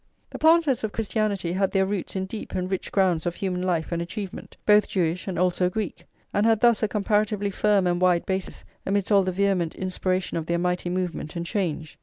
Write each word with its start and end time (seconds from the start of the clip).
The 0.31 0.39
planters 0.39 0.83
of 0.83 0.91
Christianity 0.91 1.51
had 1.51 1.69
their 1.71 1.85
roots 1.85 2.15
in 2.15 2.25
deep 2.25 2.53
and 2.55 2.71
rich 2.71 2.91
grounds 2.91 3.27
of 3.27 3.35
human 3.35 3.61
life 3.61 3.91
and 3.91 4.01
achievement, 4.01 4.57
both 4.65 4.87
Jewish 4.87 5.27
and 5.27 5.37
also 5.37 5.69
Greek; 5.69 6.05
and 6.33 6.43
had 6.43 6.59
thus 6.61 6.81
a 6.81 6.87
comparatively 6.87 7.51
firm 7.51 7.85
and 7.85 8.01
wide 8.01 8.25
basis 8.25 8.65
amidst 8.83 9.11
all 9.11 9.21
the 9.21 9.31
vehement 9.31 9.75
inspiration 9.75 10.37
of 10.37 10.47
their 10.47 10.57
mighty 10.57 10.89
movement 10.89 11.35
and 11.35 11.45
change. 11.45 11.99